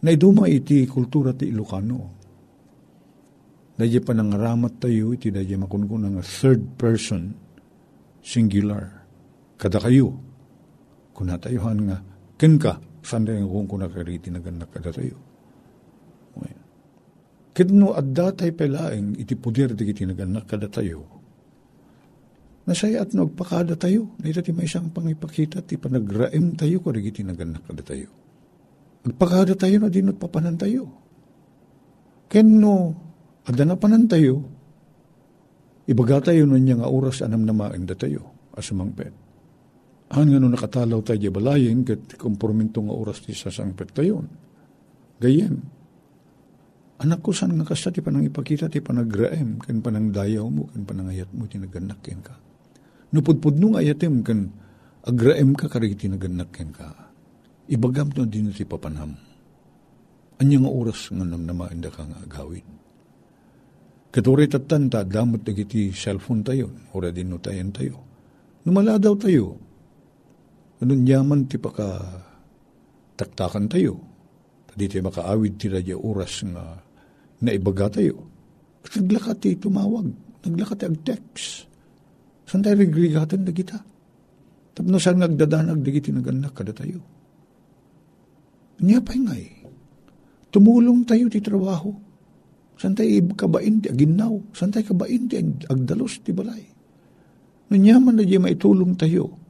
Na 0.02 0.10
iduma 0.10 0.50
iti 0.50 0.90
kultura 0.90 1.38
ti 1.38 1.54
Ilocano. 1.54 2.21
Dadya 3.82 3.98
pa 4.06 4.14
nangaramat 4.14 4.78
tayo, 4.78 5.10
iti 5.10 5.34
dadya 5.34 5.58
makunkun 5.58 6.06
nga 6.06 6.22
third 6.22 6.78
person, 6.78 7.34
singular 8.22 9.10
kada 9.58 9.82
kayo. 9.82 10.22
Kuna 11.18 11.42
tayuhan 11.42 11.90
nga, 11.90 11.98
ken 12.38 12.62
ka, 12.62 12.78
sanda 13.02 13.34
yung 13.34 13.50
kung 13.50 13.66
kuna 13.66 13.90
kariti 13.90 14.30
na 14.30 14.38
ganak 14.38 14.70
kada 14.70 14.94
tayo. 14.94 15.32
Kidno 17.52 17.92
adda 17.92 18.32
tay 18.32 18.56
pelaeng 18.56 19.20
iti 19.20 19.36
pudir 19.36 19.76
di 19.76 19.84
kiti 19.84 20.08
naganak 20.08 20.48
kada 20.48 20.72
tayo. 20.72 21.04
Nasaya 22.64 23.04
at 23.04 23.12
nagpakada 23.12 23.76
tayo. 23.76 24.16
Nito 24.24 24.40
ti 24.40 24.56
may 24.56 24.70
isang 24.70 24.88
pangipakita 24.94 25.60
ti 25.60 25.76
panagraem 25.76 26.56
tayo 26.56 26.80
ko 26.80 26.96
di 26.96 27.04
kiti 27.04 27.28
naganak 27.28 27.68
kada 27.68 27.84
tayo. 27.84 28.08
Nagpakada 29.04 29.60
tayo 29.60 29.84
na 29.84 29.92
dinot 29.92 30.16
papanan 30.16 30.56
tayo. 30.56 30.88
Adda 32.32 33.11
na 33.50 33.76
panan 33.80 34.06
tayo, 34.06 34.46
ibaga 35.90 36.30
tayo 36.30 36.46
nun 36.46 36.62
nga 36.62 36.86
oras 36.86 37.26
anam 37.26 37.42
na 37.42 37.56
maenda 37.56 37.98
tayo, 37.98 38.52
asumang 38.54 38.94
pet. 38.94 39.14
Han 40.12 40.28
nga 40.28 40.40
no 40.44 40.52
nakatalaw 40.52 41.00
tayo 41.02 41.32
balayin, 41.32 41.88
kat 41.88 42.20
komprominto 42.20 42.84
nga 42.84 42.94
oras 42.94 43.24
ti 43.24 43.32
sasangpet 43.32 43.96
tayon. 43.96 44.28
Gayem. 45.24 45.56
Anak 47.02 47.26
ko 47.26 47.34
saan 47.34 47.58
nga 47.58 47.66
kasta 47.66 47.90
ti 47.90 48.04
panang 48.04 48.28
ipakita 48.28 48.70
ti 48.70 48.84
panagraem, 48.84 49.58
kan 49.64 49.80
panang 49.82 50.14
dayaw 50.14 50.46
mo, 50.52 50.70
kan 50.70 50.84
panangayat 50.86 51.32
mo, 51.34 51.48
tinaganak 51.50 52.04
ken 52.04 52.20
ka. 52.22 52.36
Nupudpud 53.16 53.58
nung 53.58 53.80
ayatem, 53.80 54.22
kan 54.22 54.52
agraem 55.08 55.58
ka 55.58 55.66
karigi 55.72 56.06
tinaganak 56.06 56.54
ken 56.54 56.70
ka. 56.70 56.94
Ibagam 57.72 58.12
to 58.12 58.28
din 58.28 58.52
ti 58.52 58.68
papanam. 58.68 59.16
Anya 60.44 60.58
nga 60.62 60.72
oras 60.74 61.10
nga 61.10 61.24
namnamainda 61.26 61.90
ka 61.90 62.04
nga 62.04 62.20
agawin. 62.22 62.81
Katurit 64.12 64.52
at 64.52 64.68
tanta, 64.68 65.08
damot 65.08 65.48
na 65.48 65.52
kiti 65.56 65.96
cellphone 65.96 66.44
tayo, 66.44 66.68
ora 66.92 67.16
din 67.16 67.32
no 67.32 67.40
tayo 67.40 67.64
tayo. 67.72 67.96
Numala 68.68 69.00
daw 69.00 69.16
tayo, 69.16 69.72
Anong 70.82 71.06
yaman 71.06 71.46
ti 71.46 71.62
paka 71.62 72.02
taktakan 73.14 73.70
tayo. 73.70 74.02
Di 74.74 74.90
tayo 74.90 75.14
makaawid 75.14 75.62
ti 75.62 75.70
radya 75.70 75.94
oras 75.94 76.42
nga 76.42 76.82
naibaga 77.46 78.02
tayo. 78.02 78.26
Ti 78.82 79.50
tumawag. 79.62 80.08
Naglakat 80.42 80.78
ti 80.82 80.86
ag-text. 80.90 81.70
Saan 82.50 82.66
tayo 82.66 82.82
rigligatan 82.82 83.46
na 83.46 83.54
kita? 83.54 83.78
Tapno 84.74 84.98
saan 84.98 85.22
nagdadanag 85.22 85.86
di 85.86 85.90
kiti 85.94 86.10
naganak 86.10 86.58
kada 86.58 86.74
tayo. 86.74 86.98
Niya 88.82 89.06
pa 89.06 89.14
nga 89.14 89.38
eh. 89.38 89.62
Tumulong 90.50 91.06
tayo 91.06 91.30
ti 91.30 91.38
trabaho. 91.46 91.94
Saan 92.82 92.98
tayo 92.98 93.14
kabain 93.38 93.78
ti 93.78 93.94
aginaw? 93.94 94.58
Saan 94.58 94.74
tayo 94.74 94.90
kabain 94.90 95.30
ti 95.30 95.38
agdalos 95.70 96.26
ti 96.26 96.34
balay? 96.34 96.66
Nanyaman 97.70 98.18
na 98.18 98.26
di 98.26 98.42
maitulong 98.42 98.98
tayo 98.98 99.42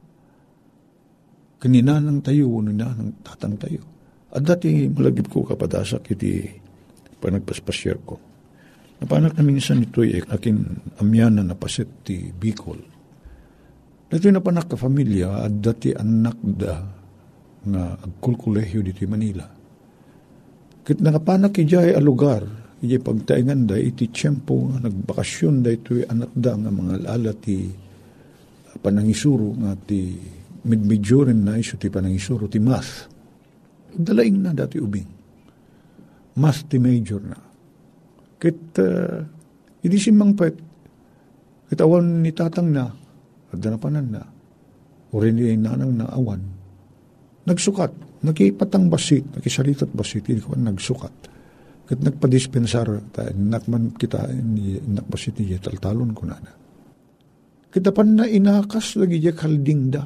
kaninanang 1.62 2.26
tayo, 2.26 2.58
ninanang 2.58 3.22
tatang 3.22 3.54
tayo. 3.54 3.86
At 4.34 4.42
dati 4.42 4.90
malagip 4.90 5.30
ko 5.30 5.46
kapadasak 5.46 6.10
iti 6.10 6.50
panagpaspasyar 7.22 7.98
ko. 8.02 8.18
Napanak 8.98 9.38
na 9.38 9.46
minsan 9.46 9.78
ito 9.78 10.02
ay 10.02 10.26
akin 10.26 10.58
amyana 10.98 11.46
na 11.46 11.54
pasit 11.54 12.02
ti 12.02 12.34
Bicol. 12.34 12.82
Dati 14.10 14.26
napanak 14.34 14.74
ka 14.74 14.76
familia 14.76 15.46
at 15.46 15.54
dati 15.62 15.94
anak 15.94 16.36
da 16.42 16.74
nga 17.62 17.82
agkulkulehyo 17.94 18.82
dito 18.82 19.06
Manila. 19.06 19.46
Kit 20.82 20.98
nakapanak 20.98 21.54
ijay 21.62 21.94
a 21.94 22.02
lugar, 22.02 22.42
ijay 22.82 22.98
pagtaingan 22.98 23.70
da 23.70 23.78
iti 23.78 24.10
tiyempo 24.10 24.74
nagbakasyon 24.82 25.62
da 25.62 25.70
ito 25.70 26.02
anak 26.02 26.34
da 26.34 26.58
nga 26.58 26.70
mga 26.74 26.94
lala 27.06 27.32
ti 27.38 27.70
panangisuro 28.82 29.54
nga 29.62 29.78
ti 29.78 30.18
midmidyoren 30.66 31.46
na 31.46 31.58
iso 31.58 31.78
ti 31.78 31.90
panangisuro 31.90 32.50
ti 32.50 32.58
math. 32.58 33.10
Dalaing 33.92 34.38
na 34.42 34.50
dati 34.54 34.78
ubing. 34.82 35.10
Math 36.38 36.66
ti 36.70 36.80
major 36.80 37.22
na. 37.22 37.38
Kit 38.40 38.74
uh, 38.80 39.20
hindi 39.82 39.98
simang 39.98 40.32
pet, 40.38 40.54
kit 41.68 41.80
awan 41.82 42.22
ni 42.22 42.30
tatang 42.30 42.70
na, 42.70 42.86
at 43.52 43.58
danapanan 43.58 44.06
na, 44.08 44.22
o 45.12 45.18
rin 45.18 45.36
ni 45.36 45.58
nanang 45.58 45.98
na 45.98 46.06
awan, 46.14 46.40
nagsukat, 47.44 47.90
nakipatang 48.22 48.86
basit, 48.86 49.26
nakisalitat 49.34 49.90
basit, 49.90 50.24
ko 50.24 50.54
nagsukat. 50.54 51.31
Kit 51.92 52.00
nagpadispensar, 52.00 53.12
ta, 53.12 53.28
nakman 53.36 53.92
kita, 53.92 54.24
ni, 54.32 54.80
nakbasit 54.80 55.36
ni 55.36 55.60
taltalon 55.60 56.16
ko 56.16 56.24
na 56.24 56.40
na. 56.40 56.52
Kita 57.68 57.92
pan 57.92 58.16
na 58.16 58.24
inakas 58.24 58.96
lagi 58.96 59.20
diya 59.20 59.36
kalding 59.36 59.92
da. 59.92 60.00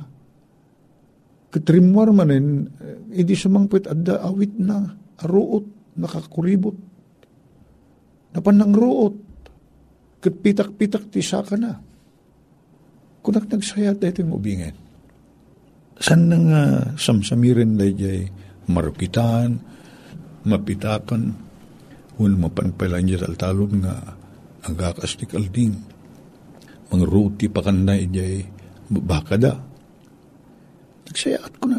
Katrimwar 1.46 2.11
manen, 2.11 2.66
hindi 3.07 3.38
sumangpit 3.38 3.87
adda 3.87 4.18
awit 4.18 4.59
na, 4.59 4.83
aruot, 5.22 5.94
nakakuribot. 5.94 6.75
Napanang 8.35 8.75
ruot, 8.75 9.14
katpitak-pitak 10.18 11.07
ti 11.14 11.22
saka 11.22 11.55
na. 11.55 11.70
Kunak 13.22 13.46
nagsayat 13.46 14.03
dahito 14.03 14.27
yung 14.27 14.35
ubingin. 14.35 14.75
San 16.03 16.27
nang 16.27 16.51
uh, 16.51 16.99
samsamirin 16.99 17.79
day 17.79 17.94
jay 17.94 18.27
marupitan, 18.66 19.62
mapitakan, 20.42 21.45
un 22.16 22.33
mapanpalan 22.40 23.05
niya 23.05 23.24
taltalon 23.24 23.85
nga 23.85 23.94
agakas 24.64 25.20
ti 25.20 25.29
kalding. 25.29 25.74
Mga 26.88 27.05
ruti 27.05 27.46
pa 27.50 27.61
kanay 27.61 28.09
jay 28.09 28.46
baka 28.88 29.37
da. 29.37 29.55
Nagsayat 31.07 31.52
ko 31.61 31.66
na. 31.68 31.79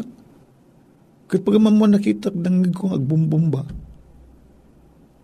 Kat 1.28 1.40
pagamamuan 1.44 1.92
nakita 1.92 2.32
dangig 2.32 2.72
kong 2.72 2.96
agbumbumba. 2.96 3.62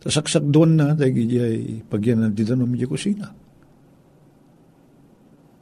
Tasaksak 0.05 0.53
doon 0.53 0.77
na, 0.77 0.93
dahil 0.93 1.25
jay 1.25 1.81
pagyan 1.89 2.21
na 2.21 2.29
no 2.29 2.69
medyo 2.69 2.93
kusina. 2.93 3.33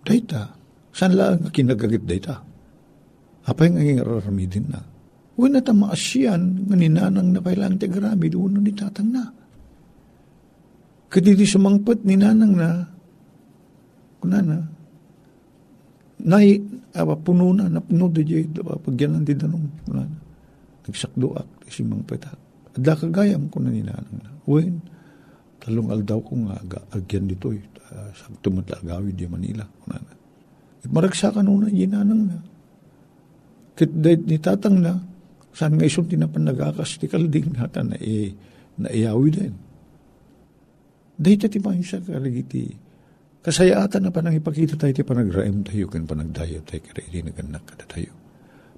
Dayta, 0.03 0.51
saan 0.91 1.15
lang 1.15 1.47
kinagagit 1.55 2.03
dayta? 2.03 2.43
Apa 3.47 3.71
yung 3.71 3.79
ngayong 3.79 4.03
raramidin 4.03 4.67
na? 4.67 4.83
Huwag 5.39 5.51
na 5.55 5.63
ta 5.63 5.71
maasyan, 5.71 6.67
nga 6.67 6.75
ninanang 6.75 7.31
na 7.31 7.39
kailang 7.39 7.79
tigarami, 7.79 8.27
doon 8.27 8.59
ni 8.59 8.75
tatang 8.75 9.15
na. 9.15 9.42
Kadidi 11.13 11.45
sumangpat 11.45 12.09
ni 12.09 12.17
nanang 12.17 12.57
na, 12.57 12.89
kunana, 14.17 14.65
nai, 16.25 16.57
apa, 16.97 17.13
puno 17.21 17.53
na, 17.53 17.69
napuno 17.69 18.09
di 18.09 18.25
jay, 18.25 18.49
pagyanan 18.49 19.21
di 19.21 19.37
danong, 19.37 19.85
kunana, 19.85 20.17
nagsakdoak, 20.89 21.69
simangpat 21.69 22.25
ha. 22.25 22.33
Adda 22.73 22.97
kagayam 22.97 23.53
ko 23.53 23.61
na 23.61 23.69
ni 23.69 23.85
nanang 23.85 24.25
na. 24.25 24.33
Wen, 24.49 24.81
talong 25.61 25.93
aldaw 25.93 26.17
ko 26.25 26.33
nga, 26.49 26.57
agyan 26.97 27.29
dito, 27.29 27.53
uh, 27.53 28.09
sa 28.17 28.33
tumatlagawid 28.41 29.13
di 29.13 29.29
Manila, 29.29 29.69
kunana. 29.85 30.17
Maragsakan 30.89 31.45
una, 31.45 31.69
ginanang 31.69 32.23
na. 32.25 32.41
Kit 33.77 33.93
ni 34.01 34.41
tatang 34.41 34.81
na, 34.81 34.97
saan 35.53 35.77
nga 35.77 35.85
isong 35.85 36.09
tinapan 36.09 36.49
nagakas, 36.49 36.97
ti 36.97 37.05
kalding 37.05 37.53
nata 37.53 37.85
na, 37.85 38.01
e, 38.01 38.33
na 38.81 38.89
iyawi 38.89 39.29
din. 39.29 39.72
Dahil 41.23 41.39
ti 41.39 41.59
mahin 41.63 41.87
siya 41.87 42.03
karigiti. 42.03 42.75
Kasayaatan 43.43 44.07
na 44.07 44.11
panang 44.11 44.39
ipakita 44.39 44.75
tayo 44.75 44.91
ti 44.91 45.03
panagraim 45.07 45.63
tayo 45.63 45.87
kan 45.91 46.07
panagdayo 46.07 46.63
tayo 46.67 46.83
kaya 46.83 47.03
hindi 47.07 47.31
naganak 47.31 47.63
kada 47.63 47.87
tayo. 47.87 48.11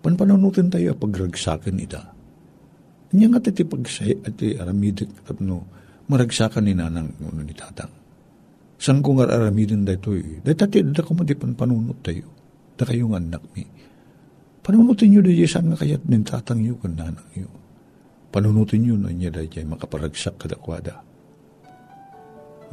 Panpananutin 0.04 0.68
tayo 0.68 0.92
pagragsakan 0.96 1.80
ita. 1.80 2.12
Niya 3.16 3.33
nga 3.33 3.40
ti 3.40 3.64
pagsay 3.64 4.24
at 4.24 4.37
ti 4.37 4.57
aramidik 4.57 5.24
tapno 5.24 5.64
maragsakan 6.09 6.68
ni 6.68 6.76
nanang 6.76 7.16
uno 7.24 7.40
ni 7.40 7.57
tatang. 7.57 7.92
San 8.76 9.00
ko 9.00 9.16
nga 9.16 9.28
aramidin 9.28 9.88
da 9.88 9.96
ito 9.96 10.12
eh. 10.12 10.44
Dahil 10.44 10.59
tati 10.61 10.85
da 10.85 11.00
ko 11.00 11.16
mo 11.16 11.24
panpanunot 11.24 12.04
tayo. 12.04 12.28
Da 12.76 12.85
kayo 12.85 13.09
nga 13.12 13.20
anak 13.20 13.44
mi. 13.57 13.64
Panunutin 14.64 15.12
nyo 15.12 15.20
da 15.20 15.33
saan 15.44 15.72
nga 15.72 15.80
kayat 15.80 16.09
nin 16.09 16.24
tatang 16.24 16.61
nyo 16.61 16.76
kan 16.80 16.92
nanang 16.96 17.28
nyo. 17.37 17.48
Panunutin 18.33 18.80
nyo 18.85 18.96
na 18.96 19.12
niya 19.12 19.33
makaparagsak 19.64 20.40
kadakwada. 20.40 21.13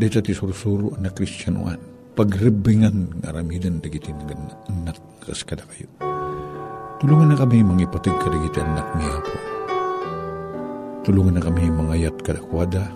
Dito 0.01 0.17
ti 0.17 0.33
sursuro 0.33 0.97
na 0.97 1.13
kristyanuan. 1.13 1.77
Pagrebingan 2.17 3.21
ng 3.21 3.21
aramidan 3.21 3.85
dagiti 3.85 4.09
anak 4.09 4.97
kas 5.21 5.45
kada 5.45 5.61
kayo. 5.69 5.85
Tulungan 6.97 7.29
na 7.29 7.37
kami 7.37 7.61
mangipatig 7.61 8.17
kadagiti 8.17 8.65
anak 8.65 8.97
niya 8.97 9.21
po. 9.21 9.37
Tulungan 11.05 11.37
na 11.37 11.45
kami 11.45 11.69
mangayat 11.69 12.17
kadakwada. 12.25 12.89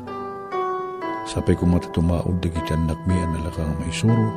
Sapay 1.29 1.53
ko 1.53 1.69
matatumaod 1.69 2.41
dagiti 2.41 2.73
anak 2.73 2.97
mi 3.05 3.13
analaka 3.13 3.61
nga 3.61 3.75
maisuro. 3.85 4.27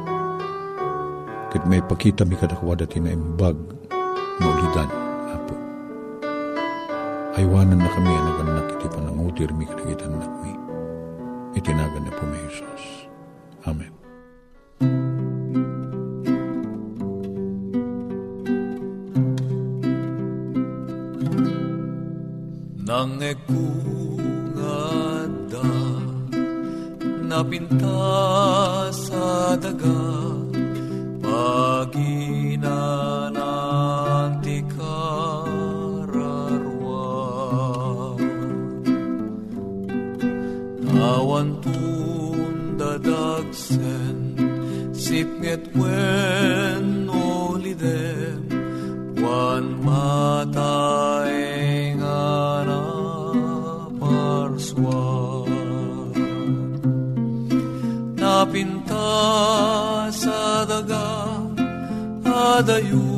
Kit 1.49 1.65
may 1.65 1.81
pakita 1.81 2.29
mi 2.29 2.37
kadakwada 2.37 2.85
tinaimbag 2.85 3.57
maulidan. 4.45 4.93
Apo. 5.33 5.57
Aywanan 7.33 7.81
na 7.81 7.89
kami 7.97 8.13
anak 8.13 8.37
anak 8.45 8.67
iti 8.77 8.87
panangutir 8.93 9.57
mi 9.57 9.65
kadagiti 9.65 10.05
anak 10.05 10.33
mi 10.45 10.53
itinagan 11.59 12.07
na 12.07 12.13
po 12.15 12.23
may 12.31 12.47
Jesus. 12.47 13.11
Amen. 13.67 13.91
Nang 22.89 23.21
ekungada 23.21 23.69
napinta 27.29 28.01
sa 28.95 29.53
daga 29.61 30.08
sa 62.59 63.18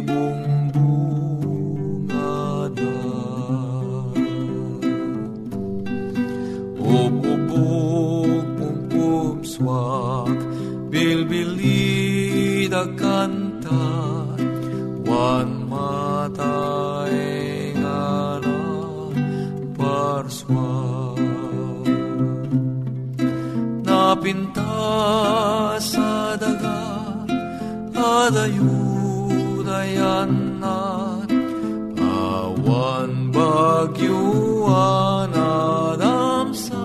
ibong 0.00 0.72
bumada 0.72 2.08
Ububuk 6.80 8.46
mungkup 8.56 9.44
swak 9.44 10.40
Bilbili 10.90 12.64
da 12.72 12.84
kanta. 12.96 13.84
Wan 15.04 15.68
matay 15.70 17.16
ngana 17.76 18.60
parswak 19.76 21.20
Napinta 23.84 24.80
sa 25.82 26.38
dagat 26.40 27.28
adayon 27.92 28.89
adayudayan 29.80 30.60
na 30.60 31.16
awan 31.96 33.32
bagyuan 33.32 35.32
adamsak. 35.32 36.76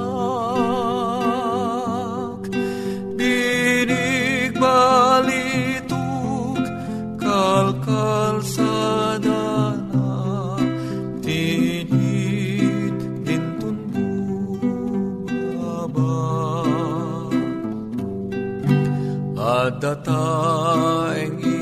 Binig 3.19 4.55
balituk 4.55 6.63
kalkal 7.19 8.39
sa 8.43 9.19
dana 9.19 10.55
tinit 11.19 12.95
dintun 13.27 13.77
bumaba 15.27 16.15
at 19.35 19.83
dataeng 19.83 21.54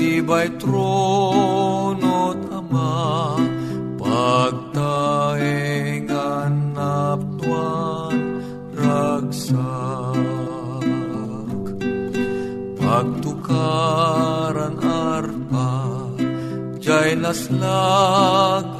sibay 0.00 0.48
trono 0.56 2.32
tama 2.48 3.36
pagtaeng 4.00 6.08
anaptuan 6.08 8.16
ragsak. 8.80 10.16
Pagtukaran 12.80 14.80
arpa 14.80 15.68
jay 16.80 17.12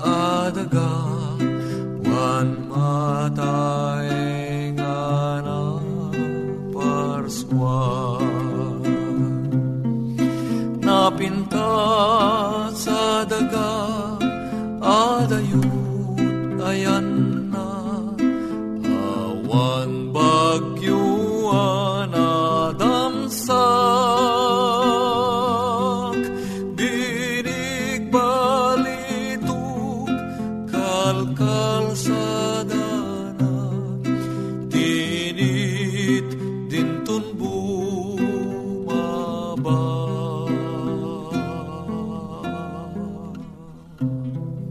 adaga 0.00 1.09
napinta 11.30 11.70
sa 12.74 13.22
daga 13.22 13.70
adayut 14.82 16.58
ayan 16.66 17.09